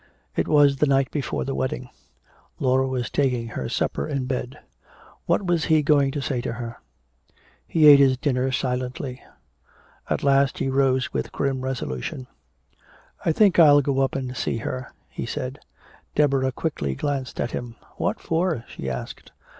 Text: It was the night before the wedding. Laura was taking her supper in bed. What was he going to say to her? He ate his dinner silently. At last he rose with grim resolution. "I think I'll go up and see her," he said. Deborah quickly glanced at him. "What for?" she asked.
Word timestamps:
It 0.35 0.47
was 0.47 0.77
the 0.77 0.87
night 0.87 1.11
before 1.11 1.45
the 1.45 1.53
wedding. 1.53 1.87
Laura 2.59 2.87
was 2.87 3.07
taking 3.11 3.49
her 3.49 3.69
supper 3.69 4.07
in 4.07 4.25
bed. 4.25 4.57
What 5.27 5.45
was 5.45 5.65
he 5.65 5.83
going 5.83 6.09
to 6.09 6.23
say 6.23 6.41
to 6.41 6.53
her? 6.53 6.79
He 7.67 7.85
ate 7.85 7.99
his 7.99 8.17
dinner 8.17 8.51
silently. 8.51 9.21
At 10.09 10.23
last 10.23 10.57
he 10.57 10.69
rose 10.69 11.13
with 11.13 11.31
grim 11.31 11.61
resolution. 11.61 12.25
"I 13.23 13.31
think 13.31 13.59
I'll 13.59 13.81
go 13.81 13.99
up 13.99 14.15
and 14.15 14.35
see 14.35 14.57
her," 14.57 14.91
he 15.07 15.27
said. 15.27 15.59
Deborah 16.15 16.51
quickly 16.51 16.95
glanced 16.95 17.39
at 17.39 17.51
him. 17.51 17.75
"What 17.97 18.19
for?" 18.19 18.65
she 18.69 18.89
asked. 18.89 19.31